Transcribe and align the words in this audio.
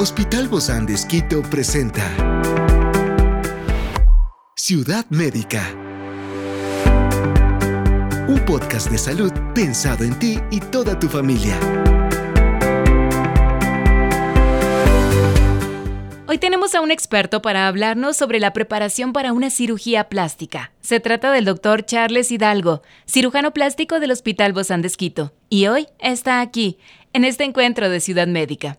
Hospital 0.00 0.46
Bozán 0.46 0.86
de 0.86 0.94
Esquito 0.94 1.42
presenta 1.42 2.04
Ciudad 4.54 5.04
Médica. 5.10 5.74
Un 8.28 8.40
podcast 8.46 8.92
de 8.92 8.98
salud 8.98 9.32
pensado 9.56 10.04
en 10.04 10.16
ti 10.20 10.38
y 10.52 10.60
toda 10.60 10.96
tu 11.00 11.08
familia. 11.08 11.58
Hoy 16.28 16.38
tenemos 16.38 16.76
a 16.76 16.80
un 16.80 16.92
experto 16.92 17.42
para 17.42 17.66
hablarnos 17.66 18.16
sobre 18.16 18.38
la 18.38 18.52
preparación 18.52 19.12
para 19.12 19.32
una 19.32 19.50
cirugía 19.50 20.08
plástica. 20.08 20.70
Se 20.80 21.00
trata 21.00 21.32
del 21.32 21.44
doctor 21.44 21.84
Charles 21.84 22.30
Hidalgo, 22.30 22.82
cirujano 23.04 23.52
plástico 23.52 23.98
del 23.98 24.12
Hospital 24.12 24.52
Bozán 24.52 24.80
de 24.80 24.86
Esquito, 24.86 25.32
y 25.48 25.66
hoy 25.66 25.88
está 25.98 26.40
aquí, 26.40 26.78
en 27.12 27.24
este 27.24 27.42
encuentro 27.42 27.90
de 27.90 27.98
Ciudad 27.98 28.28
Médica. 28.28 28.78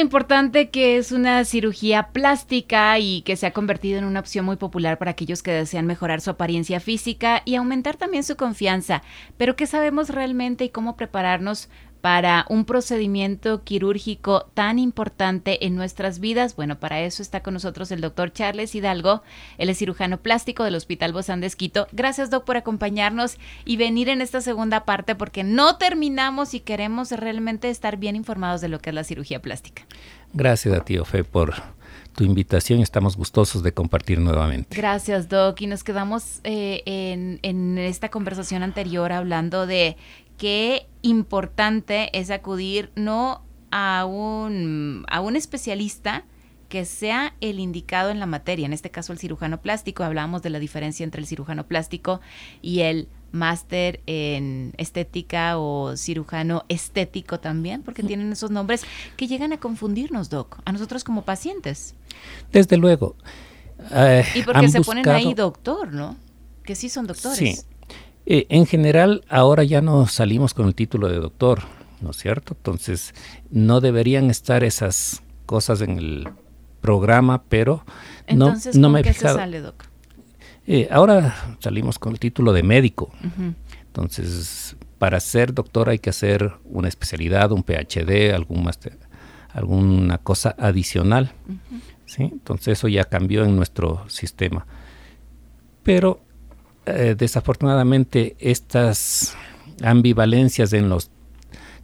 Importante 0.00 0.70
que 0.70 0.96
es 0.96 1.12
una 1.12 1.44
cirugía 1.44 2.08
plástica 2.08 2.98
y 2.98 3.22
que 3.22 3.36
se 3.36 3.46
ha 3.46 3.52
convertido 3.52 3.98
en 3.98 4.04
una 4.04 4.20
opción 4.20 4.44
muy 4.44 4.56
popular 4.56 4.98
para 4.98 5.12
aquellos 5.12 5.42
que 5.42 5.50
desean 5.52 5.86
mejorar 5.86 6.20
su 6.20 6.30
apariencia 6.30 6.80
física 6.80 7.42
y 7.44 7.54
aumentar 7.56 7.96
también 7.96 8.24
su 8.24 8.36
confianza. 8.36 9.02
Pero 9.36 9.56
¿qué 9.56 9.66
sabemos 9.66 10.10
realmente 10.10 10.64
y 10.64 10.68
cómo 10.68 10.96
prepararnos 10.96 11.68
para 12.00 12.46
un 12.48 12.64
procedimiento 12.64 13.64
quirúrgico 13.64 14.50
tan 14.54 14.78
importante 14.78 15.66
en 15.66 15.74
nuestras 15.74 16.20
vidas. 16.20 16.56
Bueno, 16.56 16.78
para 16.78 17.00
eso 17.00 17.22
está 17.22 17.42
con 17.42 17.54
nosotros 17.54 17.90
el 17.90 18.00
doctor 18.00 18.32
Charles 18.32 18.74
Hidalgo, 18.74 19.22
él 19.58 19.68
es 19.68 19.78
cirujano 19.78 20.18
plástico 20.18 20.64
del 20.64 20.74
Hospital 20.74 21.12
Bozán 21.12 21.40
de 21.40 21.46
Esquito. 21.48 21.88
Gracias, 21.92 22.30
doc, 22.30 22.44
por 22.44 22.56
acompañarnos 22.56 23.38
y 23.64 23.76
venir 23.76 24.08
en 24.08 24.20
esta 24.20 24.40
segunda 24.40 24.84
parte 24.84 25.14
porque 25.14 25.44
no 25.44 25.76
terminamos 25.76 26.54
y 26.54 26.60
queremos 26.60 27.10
realmente 27.10 27.70
estar 27.70 27.96
bien 27.96 28.16
informados 28.16 28.60
de 28.60 28.68
lo 28.68 28.78
que 28.78 28.90
es 28.90 28.94
la 28.94 29.04
cirugía 29.04 29.42
plástica. 29.42 29.84
Gracias 30.32 30.74
a 30.74 30.84
ti, 30.84 30.98
Ofe, 30.98 31.24
por 31.24 31.54
tu 32.14 32.24
invitación. 32.24 32.80
Estamos 32.80 33.16
gustosos 33.16 33.62
de 33.62 33.72
compartir 33.72 34.18
nuevamente. 34.18 34.76
Gracias, 34.76 35.28
Doc. 35.28 35.60
Y 35.60 35.66
nos 35.66 35.84
quedamos 35.84 36.40
eh, 36.44 36.82
en, 36.84 37.38
en, 37.42 37.78
esta 37.78 38.08
conversación 38.08 38.62
anterior 38.62 39.12
hablando 39.12 39.66
de 39.66 39.96
qué 40.38 40.88
importante 41.02 42.16
es 42.18 42.30
acudir 42.30 42.90
no 42.94 43.42
a 43.70 44.06
un, 44.06 45.04
a 45.10 45.20
un 45.20 45.36
especialista 45.36 46.24
que 46.68 46.84
sea 46.84 47.34
el 47.40 47.60
indicado 47.60 48.10
en 48.10 48.20
la 48.20 48.26
materia, 48.26 48.66
en 48.66 48.72
este 48.72 48.90
caso 48.90 49.12
el 49.12 49.18
cirujano 49.18 49.60
plástico, 49.60 50.04
hablábamos 50.04 50.42
de 50.42 50.50
la 50.50 50.58
diferencia 50.58 51.04
entre 51.04 51.20
el 51.20 51.26
cirujano 51.26 51.66
plástico 51.66 52.20
y 52.62 52.80
el 52.80 53.08
máster 53.32 54.00
en 54.06 54.74
estética 54.76 55.58
o 55.58 55.96
cirujano 55.96 56.64
estético 56.68 57.40
también, 57.40 57.82
porque 57.82 58.02
tienen 58.02 58.32
esos 58.32 58.50
nombres 58.50 58.84
que 59.16 59.26
llegan 59.26 59.52
a 59.52 59.58
confundirnos, 59.58 60.30
Doc, 60.30 60.60
a 60.64 60.72
nosotros 60.72 61.04
como 61.04 61.22
pacientes. 61.22 61.94
Desde 62.52 62.76
luego. 62.76 63.16
Eh, 63.90 64.24
y 64.34 64.42
porque 64.42 64.68
se 64.68 64.80
ponen 64.82 65.08
ahí 65.08 65.34
doctor, 65.34 65.92
¿no? 65.92 66.16
Que 66.64 66.74
sí 66.74 66.88
son 66.88 67.06
doctores. 67.06 67.38
Sí. 67.38 67.58
Eh, 68.30 68.44
en 68.50 68.66
general, 68.66 69.24
ahora 69.30 69.64
ya 69.64 69.80
no 69.80 70.06
salimos 70.06 70.52
con 70.52 70.66
el 70.66 70.74
título 70.74 71.08
de 71.08 71.16
doctor, 71.16 71.62
¿no 72.02 72.10
es 72.10 72.18
cierto? 72.18 72.52
Entonces, 72.58 73.14
no 73.50 73.80
deberían 73.80 74.28
estar 74.28 74.64
esas 74.64 75.22
cosas 75.46 75.80
en 75.80 75.96
el 75.96 76.28
programa, 76.82 77.44
pero 77.48 77.86
Entonces, 78.26 78.76
no, 78.76 78.88
no 78.88 78.92
me 78.92 79.02
qué 79.02 79.14
se 79.14 79.20
sale, 79.20 79.62
doc? 79.62 79.82
Eh, 80.66 80.88
ahora 80.90 81.56
salimos 81.60 81.98
con 81.98 82.12
el 82.12 82.18
título 82.18 82.52
de 82.52 82.62
médico. 82.62 83.10
Entonces, 83.86 84.76
para 84.98 85.20
ser 85.20 85.54
doctor 85.54 85.88
hay 85.88 85.98
que 85.98 86.10
hacer 86.10 86.52
una 86.66 86.88
especialidad, 86.88 87.50
un 87.50 87.62
PhD, 87.62 88.34
algún 88.34 88.62
máster, 88.62 88.98
alguna 89.54 90.18
cosa 90.18 90.54
adicional. 90.58 91.32
¿sí? 92.04 92.24
Entonces, 92.24 92.76
eso 92.76 92.88
ya 92.88 93.04
cambió 93.04 93.44
en 93.44 93.56
nuestro 93.56 94.06
sistema. 94.10 94.66
Pero 95.82 96.20
eh, 96.88 97.14
desafortunadamente 97.14 98.36
estas 98.38 99.36
ambivalencias 99.82 100.72
en 100.72 100.88
los 100.88 101.10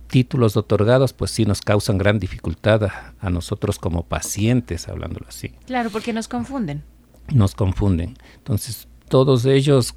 títulos 0.09 0.56
otorgados 0.56 1.12
pues 1.12 1.31
sí 1.31 1.44
nos 1.44 1.60
causan 1.60 1.98
gran 1.98 2.19
dificultad 2.19 2.84
a, 3.20 3.31
nosotros 3.31 3.78
como 3.78 4.04
pacientes, 4.04 4.88
hablándolo 4.88 5.26
así. 5.28 5.53
Claro, 5.66 5.91
porque 5.91 6.12
nos 6.12 6.28
confunden. 6.28 6.84
Nos 7.32 7.54
confunden. 7.54 8.16
Entonces, 8.37 8.87
todos 9.09 9.44
ellos 9.44 9.94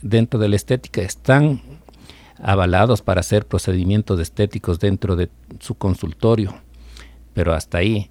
dentro 0.00 0.40
de 0.40 0.48
la 0.48 0.56
estética 0.56 1.02
están 1.02 1.62
avalados 2.42 3.02
para 3.02 3.20
hacer 3.20 3.46
procedimientos 3.46 4.18
estéticos 4.18 4.80
dentro 4.80 5.14
de 5.14 5.30
su 5.60 5.76
consultorio, 5.76 6.54
pero 7.34 7.54
hasta 7.54 7.78
ahí 7.78 8.10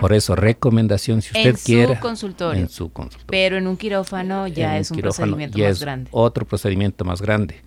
por 0.00 0.12
eso, 0.12 0.36
recomendación, 0.36 1.22
si 1.22 1.36
usted 1.36 1.56
quiere. 1.64 1.92
En 1.92 1.96
su 1.96 2.02
consultorio. 2.02 2.60
En 2.60 2.68
su 2.68 2.92
consultorio. 2.92 3.26
Pero 3.28 3.56
en 3.56 3.66
un 3.66 3.76
quirófano 3.76 4.46
ya 4.46 4.78
es 4.78 4.90
un 4.90 4.98
procedimiento 4.98 5.58
más 5.58 5.80
grande. 5.80 6.10
Otro 6.12 6.46
procedimiento 6.46 7.04
más 7.04 7.22
grande. 7.22 7.62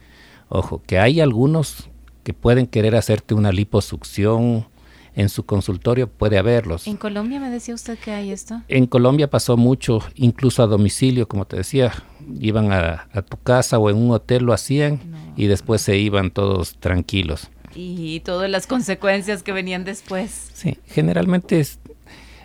Ojo, 0.50 0.82
que 0.86 1.00
hay 1.00 1.22
algunos 1.22 1.90
que 2.24 2.34
pueden 2.34 2.68
querer 2.68 2.96
hacerte 2.96 3.34
una 3.34 3.52
liposucción 3.52 4.68
en 5.14 5.30
su 5.30 5.46
consultorio, 5.46 6.10
puede 6.10 6.38
haberlos. 6.38 6.88
¿En 6.88 6.98
Colombia 6.98 7.40
me 7.40 7.50
decía 7.50 7.76
usted 7.76 7.98
que 7.98 8.12
hay 8.12 8.32
esto? 8.32 8.62
En 8.68 8.86
Colombia 8.86 9.30
pasó 9.30 9.58
mucho, 9.58 10.00
incluso 10.16 10.64
a 10.64 10.68
domicilio, 10.68 11.28
como 11.28 11.46
te 11.46 11.58
decía. 11.58 11.92
Iban 12.40 12.72
a, 12.72 13.08
tu 13.28 13.38
casa 13.38 13.78
o 13.78 13.90
en 13.90 13.98
un 13.98 14.12
hotel, 14.12 14.44
lo 14.44 14.54
hacían 14.54 15.00
y 15.36 15.48
después 15.48 15.82
se 15.82 15.98
iban 15.98 16.32
todos 16.32 16.76
tranquilos. 16.80 17.50
Y 17.74 18.20
todas 18.22 18.50
las 18.50 18.68
consecuencias 18.68 19.44
que 19.44 19.52
venían 19.52 19.86
después. 19.86 20.50
Sí, 20.54 20.78
generalmente 20.88 21.60
es, 21.60 21.80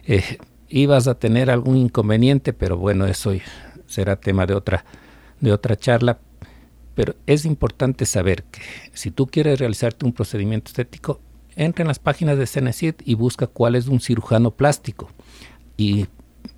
eh, 0.07 0.39
ibas 0.69 1.09
a 1.09 1.19
tener 1.19 1.51
algún 1.51 1.77
inconveniente, 1.77 2.53
pero 2.53 2.77
bueno, 2.77 3.07
eso 3.07 3.33
será 3.87 4.17
tema 4.17 4.47
de 4.47 4.55
otra, 4.55 4.85
de 5.41 5.53
otra 5.53 5.77
charla. 5.77 6.19
Pero 6.95 7.15
es 7.27 7.45
importante 7.45 8.07
saber 8.07 8.45
que 8.45 8.63
si 8.95 9.11
tú 9.11 9.27
quieres 9.27 9.59
realizarte 9.59 10.07
un 10.07 10.13
procedimiento 10.13 10.69
estético, 10.69 11.21
entra 11.55 11.83
en 11.83 11.89
las 11.89 11.99
páginas 11.99 12.39
de 12.39 12.47
Cenecid 12.47 12.95
y 13.05 13.15
busca 13.15 13.47
cuál 13.47 13.75
es 13.75 13.87
un 13.89 14.01
cirujano 14.01 14.53
plástico. 14.53 15.11
Y 15.77 16.07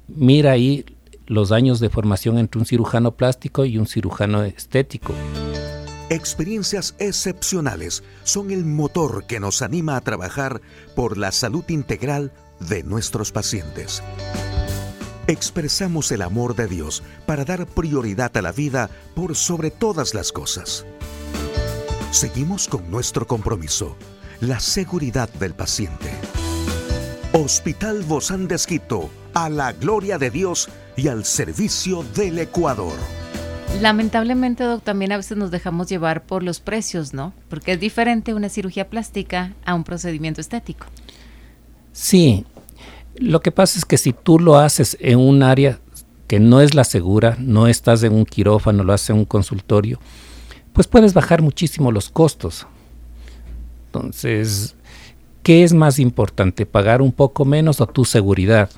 mira 0.07 0.53
ahí 0.53 0.85
los 1.27 1.53
años 1.53 1.81
de 1.81 1.91
formación 1.91 2.39
entre 2.39 2.59
un 2.59 2.67
cirujano 2.67 3.17
plástico 3.17 3.65
y 3.65 3.79
un 3.79 3.87
cirujano 3.87 4.45
estético. 4.45 5.13
Experiencias 6.11 6.95
excepcionales 6.99 8.03
son 8.23 8.51
el 8.51 8.65
motor 8.65 9.27
que 9.27 9.41
nos 9.41 9.61
anima 9.61 9.97
a 9.97 10.01
trabajar 10.01 10.63
por 10.95 11.19
la 11.19 11.33
salud 11.33 11.65
integral 11.69 12.33
de 12.61 12.83
nuestros 12.83 13.33
pacientes. 13.33 14.03
Expresamos 15.27 16.11
el 16.13 16.23
amor 16.23 16.57
de 16.57 16.67
Dios 16.67 17.03
para 17.27 17.45
dar 17.45 17.67
prioridad 17.67 18.35
a 18.37 18.43
la 18.43 18.53
vida 18.53 18.89
por 19.15 19.37
sobre 19.37 19.71
todas 19.71 20.15
las 20.15 20.33
cosas. 20.33 20.87
Seguimos 22.11 22.67
con 22.67 22.91
nuestro 22.91 23.27
compromiso, 23.27 23.97
la 24.41 24.59
seguridad 24.59 25.29
del 25.35 25.55
paciente. 25.55 26.11
Hospital 27.35 28.03
Bozán 28.05 28.49
de 28.49 28.55
Esquito, 28.55 29.11
a 29.35 29.51
la 29.51 29.73
gloria 29.73 30.17
de 30.17 30.31
Dios 30.31 30.71
y 30.97 31.09
al 31.09 31.27
servicio 31.27 32.03
del 32.15 32.39
Ecuador. 32.39 32.95
Lamentablemente, 33.83 34.65
Doc, 34.65 34.83
también 34.83 35.13
a 35.13 35.19
veces 35.19 35.37
nos 35.37 35.51
dejamos 35.51 35.89
llevar 35.89 36.25
por 36.25 36.43
los 36.43 36.59
precios, 36.61 37.13
¿no? 37.13 37.35
Porque 37.49 37.73
es 37.73 37.81
diferente 37.81 38.33
una 38.33 38.49
cirugía 38.49 38.89
plástica 38.89 39.55
a 39.65 39.75
un 39.75 39.85
procedimiento 39.85 40.41
estético. 40.41 40.87
Sí, 41.93 42.47
lo 43.21 43.41
que 43.41 43.53
pasa 43.53 43.79
es 43.79 43.85
que 43.85 43.99
si 43.99 44.13
tú 44.13 44.39
lo 44.39 44.59
haces 44.59 44.97
en 45.01 45.19
un 45.19 45.43
área 45.43 45.79
que 46.27 46.41
no 46.41 46.61
es 46.61 46.75
la 46.75 46.85
segura, 46.85 47.37
no 47.39 47.67
estás 47.67 48.03
en 48.03 48.13
un 48.13 48.25
quirófano, 48.25 48.85
lo 48.85 48.93
haces 48.93 49.11
en 49.11 49.17
un 49.17 49.25
consultorio, 49.25 49.99
pues 50.73 50.87
puedes 50.87 51.15
bajar 51.15 51.43
muchísimo 51.43 51.91
los 51.91 52.11
costos. 52.11 52.67
Entonces, 53.87 54.77
¿qué 55.43 55.65
es 55.65 55.73
más 55.73 55.99
importante, 55.99 56.67
pagar 56.67 57.01
un 57.03 57.13
poco 57.13 57.45
menos 57.45 57.81
o 57.81 57.87
tu 57.87 58.05
seguridad? 58.05 58.71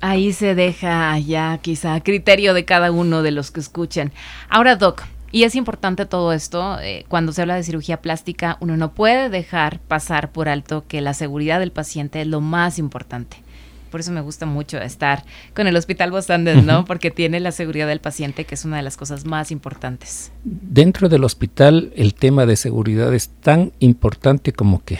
Ahí 0.00 0.32
se 0.32 0.54
deja 0.54 1.18
ya 1.18 1.58
quizá 1.58 1.94
a 1.94 2.02
criterio 2.02 2.54
de 2.54 2.64
cada 2.64 2.90
uno 2.90 3.22
de 3.22 3.30
los 3.30 3.50
que 3.50 3.60
escuchan. 3.60 4.12
Ahora, 4.48 4.76
Doc, 4.76 5.02
Y 5.30 5.42
es 5.42 5.56
importante 5.56 6.06
todo 6.06 6.32
esto. 6.32 6.78
Eh, 6.80 7.06
cuando 7.08 7.32
se 7.32 7.42
habla 7.42 7.56
de 7.56 7.64
cirugía 7.64 8.00
plástica, 8.00 8.56
uno 8.60 8.76
no 8.76 8.94
puede 8.94 9.30
dejar 9.30 9.80
pasar 9.80 10.30
por 10.30 10.48
alto 10.48 10.84
que 10.86 11.00
la 11.00 11.12
seguridad 11.12 11.58
del 11.58 11.72
paciente 11.72 12.20
es 12.20 12.28
lo 12.28 12.40
más 12.40 12.78
importante. 12.78 13.43
Por 13.94 14.00
eso 14.00 14.10
me 14.10 14.22
gusta 14.22 14.44
mucho 14.44 14.78
estar 14.78 15.22
con 15.54 15.68
el 15.68 15.76
Hospital 15.76 16.10
Bostandes, 16.10 16.64
¿no? 16.64 16.84
Porque 16.84 17.12
tiene 17.12 17.38
la 17.38 17.52
seguridad 17.52 17.86
del 17.86 18.00
paciente, 18.00 18.44
que 18.44 18.56
es 18.56 18.64
una 18.64 18.78
de 18.78 18.82
las 18.82 18.96
cosas 18.96 19.24
más 19.24 19.52
importantes. 19.52 20.32
Dentro 20.42 21.08
del 21.08 21.22
hospital, 21.22 21.92
el 21.94 22.12
tema 22.12 22.44
de 22.44 22.56
seguridad 22.56 23.14
es 23.14 23.28
tan 23.28 23.70
importante 23.78 24.52
como 24.52 24.84
que 24.84 24.98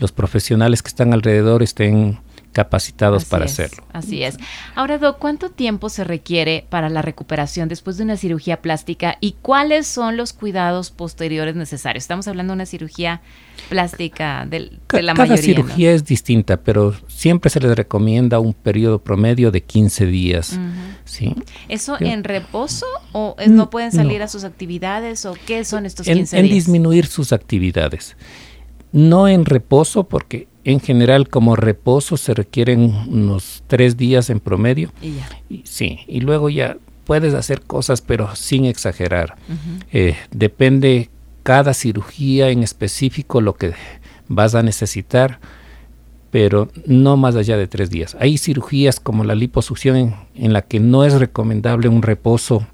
los 0.00 0.10
profesionales 0.10 0.82
que 0.82 0.88
están 0.88 1.12
alrededor 1.12 1.62
estén 1.62 2.18
capacitados 2.52 3.24
para 3.24 3.46
hacerlo. 3.46 3.84
Así 3.92 4.22
es. 4.22 4.36
Ahora, 4.74 4.98
Doc, 4.98 5.18
¿cuánto 5.18 5.50
tiempo 5.50 5.88
se 5.88 6.04
requiere 6.04 6.66
para 6.68 6.88
la 6.88 7.02
recuperación 7.02 7.68
después 7.68 7.96
de 7.96 8.04
una 8.04 8.16
cirugía 8.16 8.60
plástica 8.60 9.16
y 9.20 9.36
cuáles 9.42 9.86
son 9.86 10.16
los 10.16 10.32
cuidados 10.32 10.90
posteriores 10.90 11.56
necesarios? 11.56 12.04
Estamos 12.04 12.28
hablando 12.28 12.52
de 12.52 12.56
una 12.56 12.66
cirugía 12.66 13.22
plástica 13.68 14.46
de, 14.48 14.78
la 14.92 15.14
mayoría. 15.14 15.14
Cada 15.14 15.36
cirugía 15.36 15.92
es 15.92 16.04
distinta, 16.04 16.58
pero 16.58 16.94
siempre 17.08 17.50
se 17.50 17.60
les 17.60 17.74
recomienda 17.74 18.38
un 18.38 18.52
periodo 18.52 19.02
promedio 19.02 19.50
de 19.50 19.62
15 19.62 20.06
días. 20.06 20.58
¿sí? 21.04 21.34
¿Eso 21.68 21.96
en 22.00 22.24
reposo 22.24 22.86
o 23.12 23.36
no 23.48 23.70
pueden 23.70 23.92
salir 23.92 24.22
a 24.22 24.28
sus 24.28 24.44
actividades 24.44 25.24
o 25.24 25.34
qué 25.46 25.64
son 25.64 25.86
estos 25.86 26.06
15 26.06 26.20
días? 26.20 26.32
En 26.34 26.54
disminuir 26.54 27.06
sus 27.06 27.32
actividades. 27.32 28.16
No 28.92 29.28
en 29.28 29.44
reposo 29.44 30.04
porque 30.04 30.48
en 30.64 30.80
general, 30.80 31.28
como 31.28 31.56
reposo 31.56 32.16
se 32.16 32.34
requieren 32.34 32.94
unos 33.08 33.64
tres 33.66 33.96
días 33.96 34.30
en 34.30 34.40
promedio. 34.40 34.92
Y 35.00 35.16
ya. 35.16 35.28
sí, 35.64 36.00
y 36.06 36.20
luego 36.20 36.50
ya 36.50 36.76
puedes 37.04 37.34
hacer 37.34 37.62
cosas, 37.62 38.00
pero 38.00 38.34
sin 38.36 38.64
exagerar. 38.64 39.36
Eh, 39.92 40.16
depende 40.30 41.10
cada 41.42 41.74
cirugía 41.74 42.50
en 42.50 42.62
específico 42.62 43.40
lo 43.40 43.54
que 43.54 43.72
vas 44.28 44.54
a 44.54 44.62
necesitar, 44.62 45.40
pero 46.30 46.68
no 46.86 47.16
más 47.16 47.34
allá 47.34 47.56
de 47.56 47.66
tres 47.66 47.90
días. 47.90 48.16
Hay 48.20 48.38
cirugías 48.38 49.00
como 49.00 49.24
la 49.24 49.34
liposucción 49.34 49.96
en, 49.96 50.14
en 50.34 50.52
la 50.52 50.62
que 50.62 50.78
no 50.78 51.04
es 51.04 51.14
recomendable 51.14 51.88
un 51.88 52.02
reposo 52.02 52.66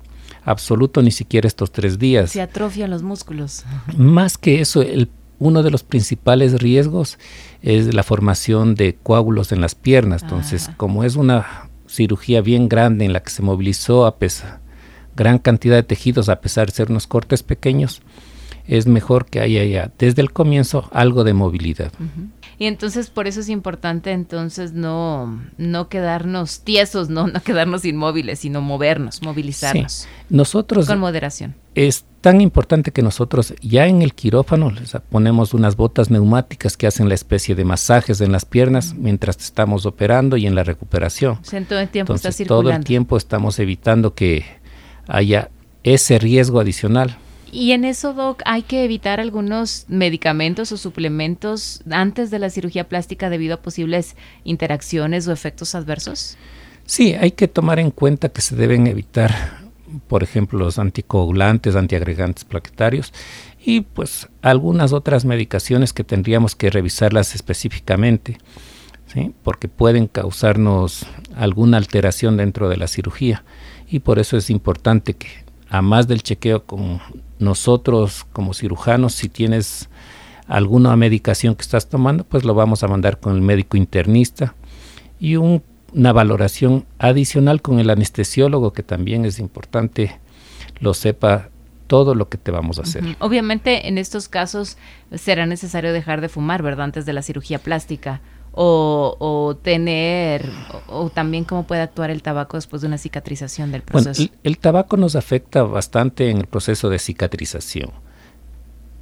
absoluto 0.44 1.02
ni 1.02 1.10
siquiera 1.10 1.48
estos 1.48 1.72
tres 1.72 1.98
días. 1.98 2.30
Se 2.30 2.40
atrofian 2.40 2.90
los 2.90 3.02
músculos. 3.02 3.64
Más 3.96 4.38
que 4.38 4.60
eso, 4.60 4.82
el 4.82 5.08
uno 5.38 5.62
de 5.62 5.70
los 5.70 5.82
principales 5.82 6.60
riesgos 6.60 7.18
es 7.62 7.94
la 7.94 8.02
formación 8.02 8.74
de 8.74 8.94
coágulos 8.94 9.52
en 9.52 9.60
las 9.60 9.74
piernas. 9.74 10.22
Entonces, 10.22 10.68
ah. 10.68 10.74
como 10.76 11.04
es 11.04 11.16
una 11.16 11.68
cirugía 11.86 12.40
bien 12.40 12.68
grande 12.68 13.04
en 13.04 13.12
la 13.12 13.22
que 13.22 13.30
se 13.30 13.42
movilizó 13.42 14.06
a 14.06 14.18
pesar 14.18 14.60
gran 15.18 15.38
cantidad 15.38 15.74
de 15.74 15.82
tejidos 15.82 16.28
a 16.28 16.40
pesar 16.40 16.68
de 16.68 16.74
ser 16.74 16.90
unos 16.90 17.08
cortes 17.08 17.42
pequeños, 17.42 18.02
es 18.68 18.86
mejor 18.86 19.26
que 19.26 19.40
haya 19.40 19.64
ya 19.64 19.90
desde 19.98 20.22
el 20.22 20.30
comienzo 20.30 20.88
algo 20.92 21.24
de 21.24 21.32
movilidad. 21.32 21.90
Y 22.58 22.66
entonces 22.66 23.08
por 23.08 23.26
eso 23.26 23.40
es 23.40 23.48
importante 23.48 24.12
entonces 24.12 24.72
no, 24.72 25.40
no 25.56 25.88
quedarnos 25.88 26.60
tiesos, 26.60 27.08
no, 27.08 27.26
no 27.26 27.42
quedarnos 27.42 27.84
inmóviles, 27.84 28.40
sino 28.40 28.60
movernos, 28.60 29.22
movilizarnos. 29.22 30.06
Nosotros 30.28 30.86
con 30.86 30.98
moderación. 30.98 31.54
Es 31.74 32.04
tan 32.20 32.40
importante 32.40 32.90
que 32.90 33.02
nosotros 33.02 33.54
ya 33.62 33.86
en 33.86 34.02
el 34.02 34.12
quirófano 34.12 34.70
les 34.70 34.96
ponemos 35.08 35.54
unas 35.54 35.76
botas 35.76 36.10
neumáticas 36.10 36.76
que 36.76 36.86
hacen 36.86 37.08
la 37.08 37.14
especie 37.14 37.54
de 37.54 37.64
masajes 37.64 38.20
en 38.20 38.32
las 38.32 38.44
piernas 38.44 38.94
mientras 38.94 39.38
estamos 39.38 39.86
operando 39.86 40.36
y 40.36 40.46
en 40.46 40.54
la 40.54 40.64
recuperación. 40.64 41.38
O 41.38 41.64
todo 41.64 41.80
el 41.80 41.88
tiempo 41.88 42.14
está 42.14 42.30
Todo 42.44 42.70
el 42.70 42.84
tiempo 42.84 43.16
estamos 43.16 43.58
evitando 43.60 44.14
que 44.14 44.44
haya 45.06 45.50
ese 45.84 46.18
riesgo 46.18 46.60
adicional. 46.60 47.16
Y 47.50 47.72
en 47.72 47.84
eso, 47.84 48.12
Doc, 48.12 48.42
hay 48.44 48.62
que 48.62 48.84
evitar 48.84 49.20
algunos 49.20 49.86
medicamentos 49.88 50.70
o 50.72 50.76
suplementos 50.76 51.82
antes 51.90 52.30
de 52.30 52.38
la 52.38 52.50
cirugía 52.50 52.88
plástica 52.88 53.30
debido 53.30 53.54
a 53.54 53.62
posibles 53.62 54.16
interacciones 54.44 55.26
o 55.26 55.32
efectos 55.32 55.74
adversos. 55.74 56.36
Sí, 56.84 57.14
hay 57.14 57.32
que 57.32 57.48
tomar 57.48 57.78
en 57.78 57.90
cuenta 57.90 58.30
que 58.30 58.40
se 58.40 58.56
deben 58.56 58.86
evitar, 58.86 59.60
por 60.08 60.22
ejemplo, 60.22 60.58
los 60.58 60.78
anticoagulantes, 60.78 61.76
antiagregantes 61.76 62.44
plaquetarios 62.44 63.12
y 63.64 63.82
pues 63.82 64.28
algunas 64.42 64.92
otras 64.92 65.24
medicaciones 65.24 65.92
que 65.92 66.04
tendríamos 66.04 66.54
que 66.54 66.70
revisarlas 66.70 67.34
específicamente, 67.34 68.38
¿sí? 69.06 69.34
porque 69.42 69.68
pueden 69.68 70.06
causarnos 70.06 71.06
alguna 71.34 71.76
alteración 71.76 72.36
dentro 72.36 72.68
de 72.68 72.76
la 72.76 72.88
cirugía 72.88 73.44
y 73.86 74.00
por 74.00 74.18
eso 74.18 74.36
es 74.36 74.48
importante 74.48 75.14
que 75.14 75.47
a 75.70 75.82
más 75.82 76.08
del 76.08 76.22
chequeo 76.22 76.64
con 76.64 77.00
nosotros 77.38 78.26
como 78.32 78.54
cirujanos, 78.54 79.14
si 79.14 79.28
tienes 79.28 79.88
alguna 80.46 80.96
medicación 80.96 81.54
que 81.54 81.62
estás 81.62 81.88
tomando, 81.88 82.24
pues 82.24 82.44
lo 82.44 82.54
vamos 82.54 82.82
a 82.82 82.88
mandar 82.88 83.20
con 83.20 83.34
el 83.34 83.42
médico 83.42 83.76
internista 83.76 84.54
y 85.20 85.36
una 85.36 86.12
valoración 86.12 86.86
adicional 86.98 87.60
con 87.60 87.78
el 87.80 87.90
anestesiólogo, 87.90 88.72
que 88.72 88.82
también 88.82 89.24
es 89.24 89.38
importante 89.38 90.20
lo 90.80 90.94
sepa 90.94 91.50
todo 91.86 92.14
lo 92.14 92.28
que 92.28 92.38
te 92.38 92.50
vamos 92.50 92.78
a 92.78 92.82
hacer. 92.82 93.16
Obviamente 93.18 93.88
en 93.88 93.98
estos 93.98 94.28
casos 94.28 94.76
será 95.14 95.46
necesario 95.46 95.92
dejar 95.92 96.20
de 96.20 96.28
fumar, 96.28 96.62
¿verdad? 96.62 96.84
Antes 96.84 97.06
de 97.06 97.12
la 97.12 97.22
cirugía 97.22 97.58
plástica 97.58 98.20
o, 98.52 99.56
tener, 99.62 100.50
o, 100.88 101.10
también 101.10 101.44
cómo 101.44 101.66
puede 101.66 101.82
actuar 101.82 102.10
el 102.10 102.22
tabaco 102.22 102.56
después 102.56 102.82
de 102.82 102.88
una 102.88 102.98
cicatrización 102.98 103.70
del 103.70 103.82
proceso. 103.82 104.22
Bueno, 104.22 104.38
el, 104.42 104.58
tabaco 104.58 104.96
nos 104.96 105.16
afecta 105.16 105.62
bastante 105.62 106.30
en 106.30 106.38
el 106.38 106.46
proceso 106.46 106.90
de 106.90 106.98
cicatrización, 106.98 107.90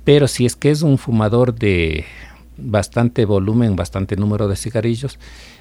pero 0.05 0.29
si 0.29 0.47
es 0.47 0.57
que 0.57 0.71
es 0.71 0.83
un 0.83 0.99
fumador 0.99 1.55
de 1.55 2.05
bastante 2.59 3.25
volumen, 3.25 3.77
bastante 3.77 4.17
número 4.17 4.49
de 4.49 4.57
cigarrillos, 4.57 5.19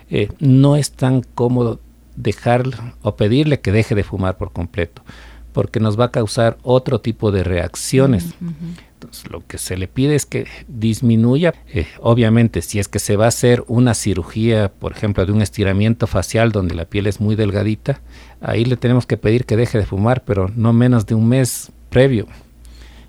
eh, 0.09 0.29
no 0.39 0.75
es 0.75 0.91
tan 0.91 1.21
cómodo 1.21 1.79
dejarlo 2.15 2.77
o 3.01 3.15
pedirle 3.15 3.59
que 3.59 3.71
deje 3.71 3.95
de 3.95 4.03
fumar 4.03 4.37
por 4.37 4.51
completo, 4.51 5.03
porque 5.51 5.79
nos 5.79 5.99
va 5.99 6.05
a 6.05 6.11
causar 6.11 6.57
otro 6.63 7.01
tipo 7.01 7.31
de 7.31 7.43
reacciones 7.43 8.33
lo 9.29 9.45
que 9.45 9.57
se 9.57 9.77
le 9.77 9.87
pide 9.87 10.15
es 10.15 10.25
que 10.25 10.47
disminuya, 10.67 11.53
eh, 11.73 11.87
obviamente, 11.99 12.61
si 12.61 12.79
es 12.79 12.87
que 12.87 12.99
se 12.99 13.15
va 13.15 13.25
a 13.25 13.29
hacer 13.29 13.63
una 13.67 13.93
cirugía, 13.93 14.71
por 14.71 14.91
ejemplo, 14.91 15.25
de 15.25 15.31
un 15.31 15.41
estiramiento 15.41 16.07
facial 16.07 16.51
donde 16.51 16.75
la 16.75 16.85
piel 16.85 17.07
es 17.07 17.19
muy 17.19 17.35
delgadita, 17.35 18.01
ahí 18.41 18.65
le 18.65 18.77
tenemos 18.77 19.05
que 19.05 19.17
pedir 19.17 19.45
que 19.45 19.57
deje 19.57 19.77
de 19.77 19.85
fumar, 19.85 20.23
pero 20.23 20.51
no 20.55 20.73
menos 20.73 21.05
de 21.05 21.15
un 21.15 21.27
mes 21.27 21.71
previo. 21.89 22.27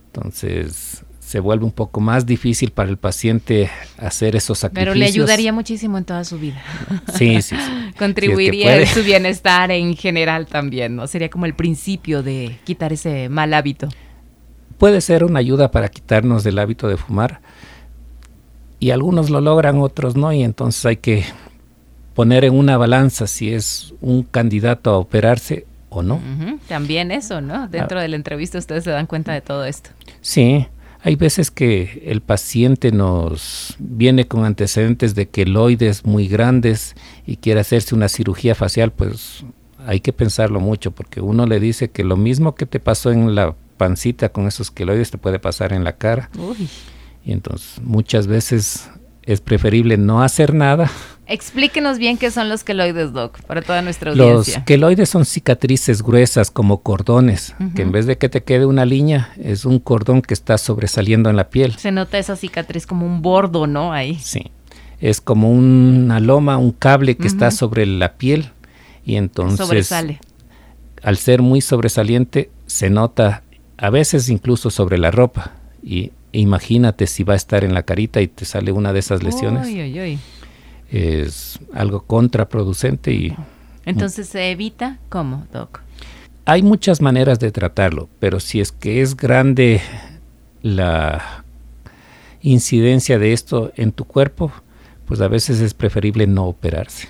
Entonces, 0.06 1.04
se 1.26 1.40
vuelve 1.40 1.64
un 1.64 1.72
poco 1.72 2.00
más 2.00 2.24
difícil 2.24 2.70
para 2.70 2.88
el 2.88 2.98
paciente 2.98 3.68
hacer 3.98 4.36
esos 4.36 4.58
sacrificios. 4.58 4.92
Pero 4.92 4.98
le 4.98 5.06
ayudaría 5.06 5.52
muchísimo 5.52 5.98
en 5.98 6.04
toda 6.04 6.22
su 6.22 6.38
vida. 6.38 6.62
Sí, 7.14 7.42
sí, 7.42 7.56
Contribuiría 7.98 8.82
a 8.82 8.86
su 8.86 9.02
bienestar 9.02 9.72
en 9.72 9.96
general 9.96 10.46
también, 10.46 10.94
¿no? 10.94 11.08
Sería 11.08 11.28
como 11.28 11.44
el 11.46 11.54
principio 11.54 12.22
de 12.22 12.56
quitar 12.64 12.92
ese 12.92 13.28
mal 13.28 13.52
hábito 13.54 13.88
puede 14.78 15.00
ser 15.00 15.24
una 15.24 15.38
ayuda 15.38 15.70
para 15.70 15.88
quitarnos 15.88 16.44
del 16.44 16.58
hábito 16.58 16.88
de 16.88 16.96
fumar. 16.96 17.40
Y 18.78 18.90
algunos 18.90 19.30
lo 19.30 19.40
logran, 19.40 19.80
otros 19.80 20.16
no, 20.16 20.32
y 20.32 20.42
entonces 20.42 20.84
hay 20.84 20.96
que 20.98 21.24
poner 22.14 22.44
en 22.44 22.54
una 22.54 22.76
balanza 22.76 23.26
si 23.26 23.52
es 23.52 23.94
un 24.00 24.22
candidato 24.22 24.90
a 24.90 24.98
operarse 24.98 25.66
o 25.88 26.02
no. 26.02 26.20
También 26.68 27.10
eso, 27.10 27.40
¿no? 27.40 27.68
Dentro 27.68 27.98
ah. 27.98 28.02
de 28.02 28.08
la 28.08 28.16
entrevista 28.16 28.58
ustedes 28.58 28.84
se 28.84 28.90
dan 28.90 29.06
cuenta 29.06 29.32
de 29.32 29.40
todo 29.40 29.64
esto. 29.64 29.90
Sí, 30.20 30.66
hay 31.02 31.16
veces 31.16 31.50
que 31.50 32.02
el 32.06 32.20
paciente 32.20 32.90
nos 32.90 33.76
viene 33.78 34.26
con 34.26 34.44
antecedentes 34.44 35.14
de 35.14 35.28
queloides 35.28 36.04
muy 36.04 36.26
grandes 36.28 36.96
y 37.26 37.36
quiere 37.36 37.60
hacerse 37.60 37.94
una 37.94 38.08
cirugía 38.08 38.54
facial, 38.54 38.92
pues 38.92 39.44
hay 39.86 40.00
que 40.00 40.12
pensarlo 40.12 40.58
mucho 40.58 40.90
porque 40.90 41.20
uno 41.20 41.46
le 41.46 41.60
dice 41.60 41.90
que 41.90 42.02
lo 42.02 42.16
mismo 42.16 42.54
que 42.54 42.66
te 42.66 42.80
pasó 42.80 43.12
en 43.12 43.34
la 43.34 43.54
pancita 43.76 44.28
con 44.30 44.46
esos 44.46 44.70
queloides 44.70 45.10
te 45.10 45.18
puede 45.18 45.38
pasar 45.38 45.72
en 45.72 45.84
la 45.84 45.96
cara. 45.96 46.30
Y 47.24 47.32
entonces 47.32 47.80
muchas 47.82 48.26
veces 48.26 48.90
es 49.22 49.40
preferible 49.40 49.96
no 49.96 50.22
hacer 50.22 50.54
nada. 50.54 50.90
Explíquenos 51.28 51.98
bien 51.98 52.18
qué 52.18 52.30
son 52.30 52.48
los 52.48 52.62
queloides, 52.62 53.12
Doc, 53.12 53.42
para 53.42 53.60
toda 53.60 53.82
nuestra 53.82 54.12
audiencia. 54.12 54.58
Los 54.58 54.64
queloides 54.64 55.08
son 55.08 55.24
cicatrices 55.24 56.02
gruesas 56.02 56.52
como 56.52 56.82
cordones, 56.82 57.56
que 57.74 57.82
en 57.82 57.90
vez 57.90 58.06
de 58.06 58.16
que 58.16 58.28
te 58.28 58.44
quede 58.44 58.64
una 58.64 58.84
línea, 58.84 59.32
es 59.36 59.64
un 59.64 59.80
cordón 59.80 60.22
que 60.22 60.34
está 60.34 60.56
sobresaliendo 60.56 61.28
en 61.28 61.34
la 61.34 61.50
piel. 61.50 61.74
Se 61.78 61.90
nota 61.90 62.18
esa 62.18 62.36
cicatriz 62.36 62.86
como 62.86 63.04
un 63.04 63.22
bordo, 63.22 63.66
¿no? 63.66 63.92
Ahí. 63.92 64.20
Sí. 64.20 64.52
Es 65.00 65.20
como 65.20 65.50
una 65.50 66.20
loma, 66.20 66.58
un 66.58 66.70
cable 66.70 67.16
que 67.16 67.26
está 67.26 67.50
sobre 67.50 67.84
la 67.86 68.12
piel 68.12 68.52
y 69.04 69.16
entonces... 69.16 69.66
Sobresale. 69.66 70.20
Al 71.02 71.16
ser 71.16 71.42
muy 71.42 71.60
sobresaliente, 71.60 72.50
se 72.66 72.88
nota 72.88 73.42
a 73.78 73.90
veces 73.90 74.28
incluso 74.28 74.70
sobre 74.70 74.98
la 74.98 75.10
ropa. 75.10 75.52
Y 75.82 76.12
imagínate 76.32 77.06
si 77.06 77.24
va 77.24 77.34
a 77.34 77.36
estar 77.36 77.64
en 77.64 77.74
la 77.74 77.82
carita 77.82 78.20
y 78.20 78.28
te 78.28 78.44
sale 78.44 78.72
una 78.72 78.92
de 78.92 78.98
esas 78.98 79.22
lesiones. 79.22 79.68
Es 80.90 81.58
algo 81.72 82.02
contraproducente 82.02 83.12
y... 83.12 83.36
Entonces 83.84 84.28
se 84.28 84.50
evita, 84.50 84.98
¿cómo, 85.08 85.46
Doc? 85.52 85.80
hay 86.46 86.62
muchas 86.62 87.02
maneras 87.02 87.40
de 87.40 87.50
tratarlo, 87.50 88.08
pero 88.20 88.38
si 88.38 88.60
es 88.60 88.70
que 88.70 89.02
es 89.02 89.16
grande 89.16 89.82
la 90.62 91.44
incidencia 92.40 93.18
de 93.18 93.32
esto 93.32 93.72
en 93.74 93.90
tu 93.90 94.04
cuerpo, 94.04 94.52
pues 95.06 95.20
a 95.20 95.26
veces 95.26 95.60
es 95.60 95.74
preferible 95.74 96.28
no 96.28 96.46
operarse. 96.46 97.08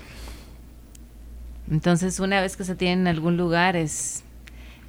Entonces, 1.69 2.19
una 2.19 2.41
vez 2.41 2.57
que 2.57 2.63
se 2.63 2.75
tiene 2.75 3.01
en 3.01 3.07
algún 3.07 3.37
lugar, 3.37 3.75
es 3.75 4.23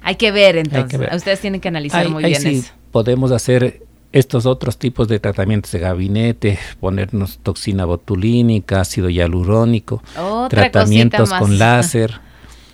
hay 0.01 0.15
que 0.15 0.31
ver 0.31 0.57
entonces. 0.57 1.01
Ustedes 1.13 1.39
tienen 1.39 1.61
que 1.61 1.67
analizar 1.67 2.07
muy 2.09 2.23
bien 2.23 2.41
sí 2.41 2.55
eso. 2.59 2.73
Podemos 2.91 3.31
hacer 3.31 3.83
estos 4.11 4.45
otros 4.45 4.77
tipos 4.77 5.07
de 5.07 5.19
tratamientos 5.19 5.71
de 5.71 5.79
gabinete, 5.79 6.59
ponernos 6.79 7.39
toxina 7.39 7.85
botulínica, 7.85 8.81
ácido 8.81 9.09
hialurónico, 9.09 10.01
tratamientos 10.49 11.31
con 11.31 11.59
láser. 11.59 12.19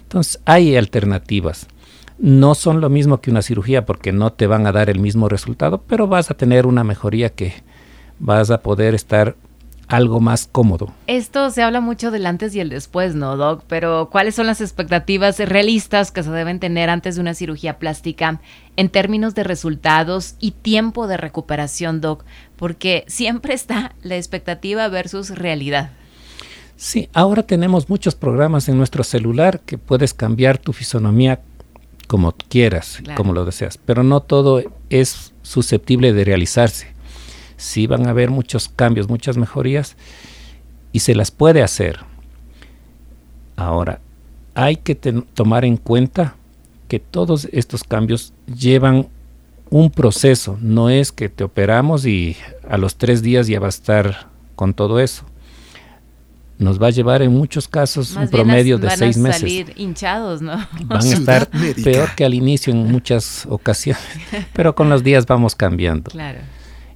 Entonces, 0.03 0.39
hay 0.45 0.77
alternativas. 0.77 1.67
No 2.17 2.55
son 2.55 2.79
lo 2.79 2.89
mismo 2.89 3.19
que 3.19 3.31
una 3.31 3.41
cirugía 3.41 3.85
porque 3.85 4.13
no 4.13 4.31
te 4.31 4.47
van 4.47 4.65
a 4.65 4.71
dar 4.71 4.89
el 4.89 4.99
mismo 4.99 5.27
resultado, 5.27 5.83
pero 5.85 6.07
vas 6.07 6.31
a 6.31 6.35
tener 6.35 6.65
una 6.65 6.85
mejoría 6.85 7.29
que 7.29 7.53
vas 8.19 8.49
a 8.51 8.61
poder 8.61 8.95
estar 8.95 9.35
algo 9.87 10.19
más 10.19 10.47
cómodo. 10.51 10.91
Esto 11.07 11.49
se 11.49 11.61
habla 11.61 11.81
mucho 11.81 12.11
del 12.11 12.25
antes 12.25 12.55
y 12.55 12.59
el 12.59 12.69
después, 12.69 13.15
¿no, 13.15 13.37
Doc? 13.37 13.63
Pero 13.67 14.09
¿cuáles 14.11 14.35
son 14.35 14.47
las 14.47 14.61
expectativas 14.61 15.37
realistas 15.39 16.11
que 16.11 16.23
se 16.23 16.31
deben 16.31 16.59
tener 16.59 16.89
antes 16.89 17.15
de 17.15 17.21
una 17.21 17.33
cirugía 17.33 17.77
plástica 17.77 18.41
en 18.75 18.89
términos 18.89 19.35
de 19.35 19.43
resultados 19.43 20.35
y 20.39 20.51
tiempo 20.51 21.07
de 21.07 21.17
recuperación, 21.17 22.01
Doc? 22.01 22.25
Porque 22.55 23.05
siempre 23.07 23.53
está 23.53 23.93
la 24.01 24.15
expectativa 24.15 24.87
versus 24.87 25.29
realidad. 25.29 25.91
Sí, 26.77 27.09
ahora 27.13 27.43
tenemos 27.43 27.89
muchos 27.89 28.15
programas 28.15 28.67
en 28.67 28.77
nuestro 28.77 29.03
celular 29.03 29.61
que 29.61 29.77
puedes 29.77 30.13
cambiar 30.13 30.57
tu 30.57 30.73
fisonomía 30.73 31.39
como 32.07 32.33
quieras, 32.33 33.01
como 33.15 33.33
lo 33.33 33.45
deseas, 33.45 33.77
pero 33.77 34.03
no 34.03 34.19
todo 34.19 34.61
es 34.89 35.33
susceptible 35.41 36.13
de 36.13 36.23
realizarse 36.23 36.94
sí 37.57 37.87
van 37.87 38.07
a 38.07 38.11
haber 38.11 38.29
muchos 38.29 38.69
cambios, 38.69 39.09
muchas 39.09 39.37
mejorías 39.37 39.95
y 40.91 40.99
se 40.99 41.15
las 41.15 41.31
puede 41.31 41.61
hacer. 41.61 41.99
Ahora, 43.55 43.99
hay 44.53 44.77
que 44.77 44.95
tomar 44.95 45.65
en 45.65 45.77
cuenta 45.77 46.35
que 46.87 46.99
todos 46.99 47.47
estos 47.51 47.83
cambios 47.83 48.33
llevan 48.45 49.07
un 49.69 49.89
proceso, 49.89 50.57
no 50.61 50.89
es 50.89 51.11
que 51.11 51.29
te 51.29 51.43
operamos 51.43 52.05
y 52.05 52.37
a 52.69 52.77
los 52.77 52.95
tres 52.95 53.21
días 53.21 53.47
ya 53.47 53.59
va 53.59 53.65
a 53.65 53.69
estar 53.69 54.27
con 54.55 54.73
todo 54.73 54.99
eso. 54.99 55.25
Nos 56.57 56.81
va 56.81 56.87
a 56.87 56.91
llevar 56.91 57.21
en 57.21 57.33
muchos 57.33 57.67
casos 57.67 58.15
un 58.15 58.29
promedio 58.29 58.77
de 58.77 58.89
seis 58.91 59.17
meses. 59.17 59.41
Van 59.41 59.49
a 59.49 59.55
salir 59.65 59.73
hinchados, 59.75 60.41
¿no? 60.41 60.65
Van 60.85 61.01
a 61.05 61.09
estar 61.09 61.49
peor 61.83 62.15
que 62.15 62.23
al 62.23 62.33
inicio 62.33 62.71
en 62.71 62.89
muchas 62.89 63.45
ocasiones, 63.49 64.01
pero 64.53 64.73
con 64.73 64.89
los 64.89 65.03
días 65.03 65.25
vamos 65.25 65.55
cambiando. 65.55 66.11
Claro 66.11 66.39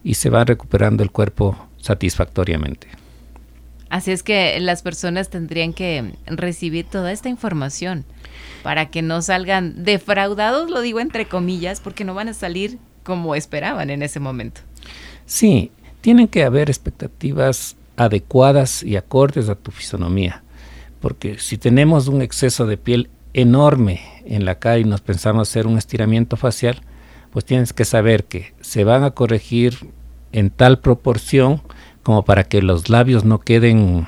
y 0.04 0.16
se 0.16 0.30
va 0.30 0.46
recuperando 0.46 1.04
el 1.04 1.12
cuerpo 1.12 1.58
satisfactoriamente. 1.78 2.88
Así 3.90 4.12
es 4.12 4.22
que 4.22 4.60
las 4.60 4.84
personas 4.84 5.30
tendrían 5.30 5.74
que 5.74 6.14
recibir 6.28 6.86
toda 6.86 7.12
esta 7.12 7.30
información 7.30 8.06
para 8.62 8.92
que 8.92 9.02
no 9.02 9.22
salgan 9.22 9.84
defraudados, 9.84 10.70
lo 10.70 10.82
digo 10.82 11.00
entre 11.00 11.26
comillas, 11.26 11.80
porque 11.80 12.04
no 12.04 12.14
van 12.14 12.30
a 12.30 12.34
salir 12.34 12.78
como 13.04 13.34
esperaban 13.34 13.90
en 13.90 14.04
ese 14.04 14.20
momento. 14.20 14.62
Sí, 15.26 15.72
tienen 16.02 16.28
que 16.28 16.44
haber 16.44 16.70
expectativas 16.70 17.76
adecuadas 17.98 18.84
y 18.84 18.96
acordes 18.96 19.50
a 19.50 19.56
tu 19.56 19.72
fisonomía, 19.72 20.44
porque 21.02 21.40
si 21.40 21.58
tenemos 21.58 22.08
un 22.08 22.22
exceso 22.22 22.68
de 22.68 22.78
piel 22.78 23.10
enorme 23.34 24.02
en 24.26 24.46
la 24.46 24.56
cara 24.56 24.80
y 24.80 24.84
nos 24.84 25.02
pensamos 25.02 25.50
hacer 25.50 25.66
un 25.68 25.78
estiramiento 25.78 26.38
facial, 26.38 26.82
pues 27.32 27.46
tienes 27.46 27.74
que 27.74 27.86
saber 27.86 28.26
que 28.26 28.54
se 28.62 28.84
van 28.84 29.04
a 29.04 29.12
corregir 29.12 29.78
en 30.32 30.50
tal 30.50 30.80
proporción 30.80 31.62
como 32.04 32.24
para 32.24 32.44
que 32.44 32.62
los 32.62 32.90
labios 32.90 33.24
no 33.24 33.40
queden 33.40 34.08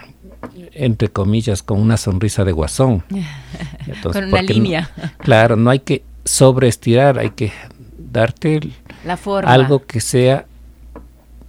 entre 0.74 1.10
comillas 1.10 1.62
con 1.62 1.80
una 1.80 1.98
sonrisa 1.98 2.44
de 2.44 2.52
guasón. 2.52 3.04
con 4.04 4.24
una 4.24 4.42
línea. 4.42 4.90
claro, 5.20 5.56
no 5.56 5.70
hay 5.70 5.80
que 5.80 6.04
sobreestirar, 6.26 7.20
hay 7.20 7.32
que 7.32 7.52
darte 7.98 8.62
La 9.06 9.18
forma. 9.18 9.52
algo 9.52 9.86
que 9.86 10.00
sea 10.00 10.46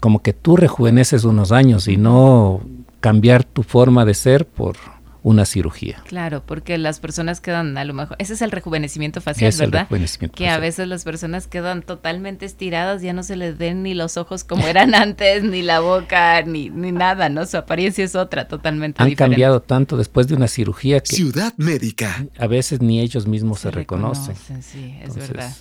como 0.01 0.21
que 0.21 0.33
tú 0.33 0.57
rejuveneces 0.57 1.25
unos 1.25 1.53
años 1.53 1.87
y 1.87 1.97
no 1.97 2.61
cambiar 3.01 3.45
tu 3.45 3.63
forma 3.63 4.05
de 4.05 4.15
ser 4.15 4.47
por 4.47 4.77
una 5.23 5.45
cirugía. 5.45 6.03
Claro, 6.07 6.43
porque 6.45 6.79
las 6.79 6.99
personas 6.99 7.41
quedan 7.41 7.79
a 7.79 7.85
lo 7.85 7.95
mejor, 7.95 8.17
ese 8.19 8.33
es 8.35 8.43
el 8.43 8.51
rejuvenecimiento 8.51 9.21
facial, 9.21 9.51
es 9.51 9.59
¿verdad? 9.59 9.83
El 9.83 9.87
rejuvenecimiento 9.87 10.37
que 10.37 10.49
a 10.49 10.59
veces 10.59 10.89
las 10.89 11.05
personas 11.05 11.47
quedan 11.47 11.83
totalmente 11.83 12.45
estiradas, 12.45 13.03
ya 13.03 13.13
no 13.13 13.23
se 13.23 13.37
les 13.37 13.57
ven 13.57 13.83
ni 13.83 13.95
los 13.95 14.17
ojos 14.17 14.43
como 14.43 14.67
eran 14.67 14.95
antes, 14.97 15.45
ni 15.45 15.63
la 15.63 15.81
boca, 15.81 16.43
ni, 16.43 16.71
ni 16.71 16.91
nada, 16.91 17.29
¿no? 17.29 17.47
Su 17.47 17.57
apariencia 17.57 18.05
es 18.05 18.17
otra, 18.17 18.49
totalmente 18.49 19.03
Han 19.03 19.15
cambiado 19.15 19.63
tanto 19.63 19.97
después 19.97 20.27
de 20.27 20.35
una 20.35 20.49
cirugía 20.49 21.01
que... 21.01 21.15
Ciudad 21.15 21.55
médica. 21.57 22.27
A 22.39 22.47
veces 22.49 22.81
ni 22.81 23.01
ellos 23.01 23.27
mismos 23.27 23.61
se, 23.61 23.71
reconocen. 23.71 24.35
Sí, 24.63 24.97
es 25.03 25.15
verdad. 25.15 25.55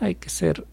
Hay 0.00 0.16
que 0.16 0.28
ser 0.28 0.66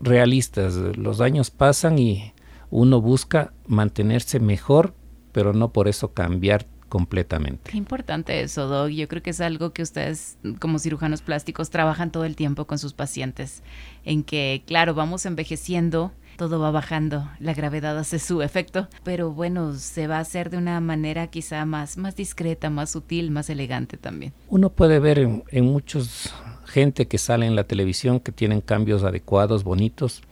realistas, 0.00 0.74
los 0.74 1.22
años 1.22 1.50
pasan 1.50 1.98
y 1.98 2.34
uno 2.70 3.00
busca 3.00 3.54
mantenerse 3.66 4.38
mejor, 4.38 4.94
pero 5.32 5.54
no 5.54 5.72
por 5.72 5.88
eso 5.88 6.12
cambiar 6.12 6.66
completamente. 6.96 7.70
Qué 7.70 7.76
importante 7.76 8.40
eso, 8.40 8.68
Doc. 8.68 8.88
Yo 8.88 9.06
creo 9.06 9.22
que 9.22 9.28
es 9.28 9.42
algo 9.42 9.74
que 9.74 9.82
ustedes 9.82 10.38
como 10.60 10.78
cirujanos 10.78 11.20
plásticos 11.20 11.68
trabajan 11.68 12.10
todo 12.10 12.24
el 12.24 12.36
tiempo 12.36 12.66
con 12.66 12.78
sus 12.78 12.94
pacientes, 12.94 13.62
en 14.06 14.22
que, 14.22 14.62
claro, 14.66 14.94
vamos 14.94 15.26
envejeciendo, 15.26 16.12
todo 16.38 16.58
va 16.58 16.70
bajando, 16.70 17.28
la 17.38 17.52
gravedad 17.52 17.98
hace 17.98 18.18
su 18.18 18.40
efecto, 18.40 18.88
pero 19.04 19.30
bueno, 19.30 19.74
se 19.74 20.06
va 20.06 20.16
a 20.16 20.20
hacer 20.20 20.48
de 20.48 20.56
una 20.56 20.80
manera 20.80 21.26
quizá 21.26 21.66
más, 21.66 21.98
más 21.98 22.16
discreta, 22.16 22.70
más 22.70 22.92
sutil, 22.92 23.30
más 23.30 23.50
elegante 23.50 23.98
también. 23.98 24.32
Uno 24.48 24.70
puede 24.70 24.98
ver 24.98 25.18
en, 25.18 25.44
en 25.50 25.66
muchos 25.66 26.32
gente 26.64 27.06
que 27.08 27.18
sale 27.18 27.44
en 27.44 27.56
la 27.56 27.64
televisión 27.64 28.20
que 28.20 28.32
tienen 28.32 28.62
cambios 28.62 29.04
adecuados, 29.04 29.64
bonitos, 29.64 30.22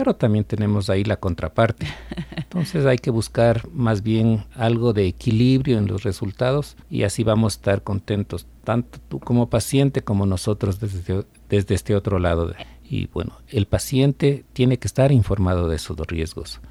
pero 0.00 0.16
también 0.16 0.46
tenemos 0.46 0.88
ahí 0.88 1.04
la 1.04 1.18
contraparte. 1.18 1.86
Entonces 2.34 2.86
hay 2.86 2.96
que 2.96 3.10
buscar 3.10 3.68
más 3.68 4.02
bien 4.02 4.46
algo 4.54 4.94
de 4.94 5.06
equilibrio 5.06 5.76
en 5.76 5.86
los 5.86 6.04
resultados 6.04 6.78
y 6.88 7.02
así 7.02 7.22
vamos 7.22 7.52
a 7.52 7.56
estar 7.56 7.82
contentos, 7.82 8.46
tanto 8.64 8.98
tú 9.10 9.20
como 9.20 9.50
paciente 9.50 10.00
como 10.00 10.24
nosotros 10.24 10.80
desde, 10.80 11.26
desde 11.50 11.74
este 11.74 11.94
otro 11.94 12.18
lado. 12.18 12.54
Y 12.82 13.08
bueno, 13.08 13.34
el 13.48 13.66
paciente 13.66 14.46
tiene 14.54 14.78
que 14.78 14.88
estar 14.88 15.12
informado 15.12 15.68
de 15.68 15.76
esos 15.76 15.98
riesgos 16.06 16.62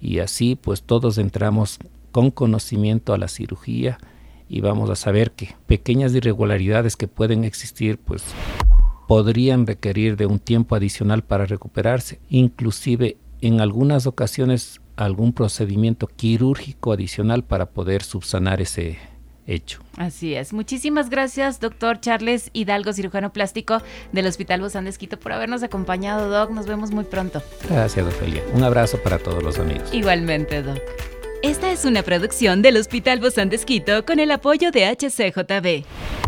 y 0.00 0.20
así 0.20 0.54
pues 0.54 0.82
todos 0.82 1.18
entramos 1.18 1.80
con 2.10 2.30
conocimiento 2.30 3.12
a 3.12 3.18
la 3.18 3.28
cirugía 3.28 3.98
y 4.48 4.62
vamos 4.62 4.88
a 4.88 4.96
saber 4.96 5.32
que 5.32 5.54
pequeñas 5.66 6.14
irregularidades 6.14 6.96
que 6.96 7.06
pueden 7.06 7.44
existir 7.44 7.98
pues 7.98 8.24
podrían 9.08 9.66
requerir 9.66 10.16
de 10.16 10.26
un 10.26 10.38
tiempo 10.38 10.76
adicional 10.76 11.24
para 11.24 11.46
recuperarse, 11.46 12.20
inclusive 12.28 13.16
en 13.40 13.60
algunas 13.60 14.06
ocasiones 14.06 14.82
algún 14.96 15.32
procedimiento 15.32 16.06
quirúrgico 16.06 16.92
adicional 16.92 17.42
para 17.42 17.66
poder 17.66 18.02
subsanar 18.02 18.60
ese 18.60 18.98
hecho. 19.46 19.80
Así 19.96 20.34
es. 20.34 20.52
Muchísimas 20.52 21.08
gracias, 21.08 21.58
doctor 21.58 22.00
Charles 22.00 22.50
Hidalgo, 22.52 22.92
cirujano 22.92 23.32
plástico 23.32 23.80
del 24.12 24.26
Hospital 24.26 24.60
Bozán 24.60 24.84
de 24.84 24.90
Esquito, 24.90 25.18
por 25.18 25.32
habernos 25.32 25.62
acompañado, 25.62 26.28
doc. 26.28 26.50
Nos 26.50 26.66
vemos 26.66 26.90
muy 26.90 27.04
pronto. 27.04 27.42
Gracias, 27.66 28.06
Ofelia. 28.06 28.42
Un 28.52 28.62
abrazo 28.62 28.98
para 29.02 29.18
todos 29.18 29.42
los 29.42 29.58
amigos. 29.58 29.88
Igualmente, 29.94 30.62
doc. 30.62 30.78
Esta 31.42 31.72
es 31.72 31.86
una 31.86 32.02
producción 32.02 32.60
del 32.60 32.76
Hospital 32.76 33.20
Bozán 33.20 33.48
de 33.48 33.56
Esquito 33.56 34.04
con 34.04 34.18
el 34.18 34.30
apoyo 34.32 34.70
de 34.70 34.84
HCJB. 34.84 36.27